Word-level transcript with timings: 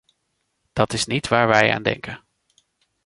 Dat 0.73 0.93
is 0.93 1.05
niet 1.05 1.27
waar 1.27 1.47
wij 1.47 1.73
aan 1.73 1.83
denken. 1.83 2.23